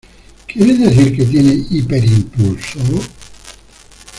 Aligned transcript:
¿Quieres 0.47 0.79
decir 0.79 1.15
que 1.15 1.25
tiene 1.25 1.53
hiperimpulso? 1.69 2.79